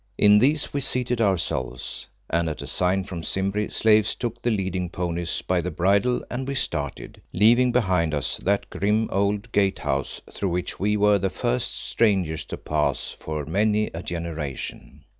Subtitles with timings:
[0.17, 4.89] In these we seated ourselves, and at a sign from Simbri slaves took the leading
[4.89, 10.19] ponies by the bridle and we started, leaving behind us that grim old Gate house
[10.33, 15.03] through which we were the first strangers to pass for many a generation.